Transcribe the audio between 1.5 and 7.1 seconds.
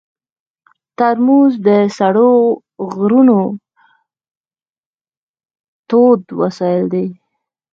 د سړو غرونو تود وسایل دي.